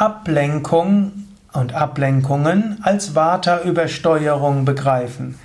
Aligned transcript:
Ablenkung 0.00 1.12
und 1.52 1.74
Ablenkungen 1.74 2.78
als 2.80 3.14
Vata-Übersteuerung 3.14 4.64
begreifen. 4.64 5.38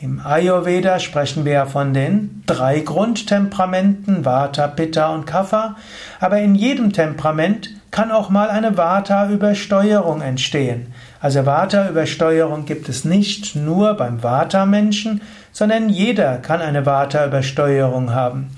Im 0.00 0.18
Ayurveda 0.24 0.98
sprechen 0.98 1.44
wir 1.44 1.66
von 1.66 1.92
den 1.92 2.42
drei 2.46 2.80
Grundtemperamenten, 2.80 4.24
Vata, 4.24 4.66
Pitta 4.68 5.14
und 5.14 5.26
Kapha, 5.26 5.76
aber 6.20 6.38
in 6.40 6.54
jedem 6.54 6.94
Temperament 6.94 7.68
kann 7.90 8.10
auch 8.10 8.30
mal 8.30 8.48
eine 8.48 8.78
Vata-Übersteuerung 8.78 10.22
entstehen. 10.22 10.94
Also 11.20 11.44
Vata-Übersteuerung 11.44 12.64
gibt 12.64 12.88
es 12.88 13.04
nicht 13.04 13.54
nur 13.54 13.92
beim 13.94 14.22
Vata-Menschen, 14.22 15.20
sondern 15.52 15.90
jeder 15.90 16.38
kann 16.38 16.62
eine 16.62 16.86
Vata-Übersteuerung 16.86 18.14
haben. 18.14 18.50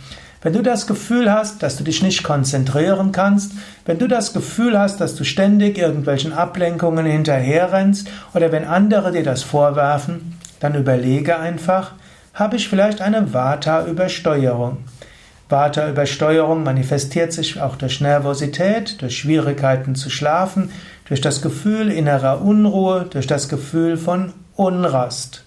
Wenn 0.46 0.52
du 0.52 0.62
das 0.62 0.86
Gefühl 0.86 1.32
hast, 1.32 1.64
dass 1.64 1.76
du 1.76 1.82
dich 1.82 2.04
nicht 2.04 2.22
konzentrieren 2.22 3.10
kannst, 3.10 3.50
wenn 3.84 3.98
du 3.98 4.06
das 4.06 4.32
Gefühl 4.32 4.78
hast, 4.78 5.00
dass 5.00 5.16
du 5.16 5.24
ständig 5.24 5.76
irgendwelchen 5.76 6.32
Ablenkungen 6.32 7.04
hinterherrennst 7.04 8.08
oder 8.32 8.52
wenn 8.52 8.64
andere 8.64 9.10
dir 9.10 9.24
das 9.24 9.42
vorwerfen, 9.42 10.38
dann 10.60 10.76
überlege 10.76 11.36
einfach, 11.36 11.94
habe 12.32 12.54
ich 12.54 12.68
vielleicht 12.68 13.00
eine 13.00 13.34
Vata-Übersteuerung? 13.34 14.84
Vata-Übersteuerung 15.48 16.62
manifestiert 16.62 17.32
sich 17.32 17.60
auch 17.60 17.74
durch 17.74 18.00
Nervosität, 18.00 19.02
durch 19.02 19.18
Schwierigkeiten 19.18 19.96
zu 19.96 20.10
schlafen, 20.10 20.70
durch 21.08 21.20
das 21.20 21.42
Gefühl 21.42 21.90
innerer 21.90 22.40
Unruhe, 22.40 23.06
durch 23.10 23.26
das 23.26 23.48
Gefühl 23.48 23.96
von 23.96 24.32
Unrast. 24.54 25.42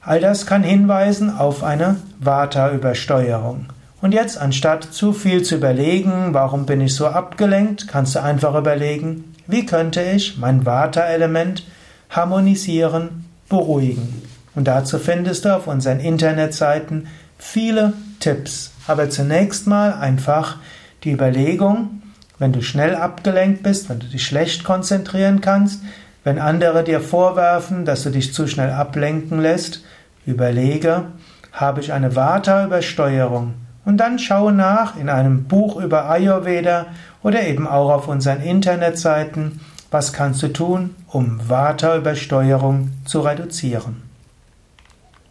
All 0.00 0.18
das 0.18 0.46
kann 0.46 0.64
hinweisen 0.64 1.30
auf 1.30 1.62
eine 1.62 1.94
Vata-Übersteuerung. 2.18 3.68
Und 4.00 4.12
jetzt, 4.12 4.38
anstatt 4.38 4.84
zu 4.84 5.12
viel 5.12 5.42
zu 5.42 5.56
überlegen, 5.56 6.32
warum 6.32 6.64
bin 6.64 6.80
ich 6.80 6.94
so 6.94 7.06
abgelenkt, 7.06 7.86
kannst 7.88 8.14
du 8.14 8.22
einfach 8.22 8.54
überlegen, 8.54 9.34
wie 9.46 9.66
könnte 9.66 10.00
ich 10.00 10.38
mein 10.38 10.64
Vata-Element 10.64 11.64
harmonisieren, 12.08 13.26
beruhigen. 13.48 14.22
Und 14.54 14.66
dazu 14.68 14.98
findest 14.98 15.44
du 15.44 15.54
auf 15.54 15.66
unseren 15.66 16.00
Internetseiten 16.00 17.08
viele 17.38 17.92
Tipps. 18.20 18.72
Aber 18.86 19.10
zunächst 19.10 19.66
mal 19.66 19.92
einfach 19.92 20.56
die 21.04 21.12
Überlegung, 21.12 22.02
wenn 22.38 22.52
du 22.52 22.62
schnell 22.62 22.94
abgelenkt 22.94 23.62
bist, 23.62 23.88
wenn 23.88 24.00
du 24.00 24.06
dich 24.06 24.24
schlecht 24.24 24.64
konzentrieren 24.64 25.40
kannst, 25.40 25.82
wenn 26.24 26.38
andere 26.38 26.84
dir 26.84 27.00
vorwerfen, 27.00 27.84
dass 27.84 28.02
du 28.02 28.10
dich 28.10 28.34
zu 28.34 28.46
schnell 28.46 28.70
ablenken 28.70 29.40
lässt, 29.40 29.82
überlege, 30.26 31.06
habe 31.52 31.80
ich 31.80 31.92
eine 31.92 32.16
Vata-Übersteuerung? 32.16 33.54
Und 33.84 33.96
dann 33.96 34.18
schaue 34.18 34.52
nach 34.52 34.96
in 34.96 35.08
einem 35.08 35.44
Buch 35.44 35.76
über 35.76 36.08
Ayurveda 36.08 36.86
oder 37.22 37.42
eben 37.42 37.66
auch 37.66 37.90
auf 37.90 38.08
unseren 38.08 38.42
Internetseiten, 38.42 39.60
was 39.90 40.12
kannst 40.12 40.42
du 40.42 40.48
tun, 40.48 40.94
um 41.08 41.40
Vata-Übersteuerung 41.48 42.90
zu 43.04 43.20
reduzieren. 43.20 44.09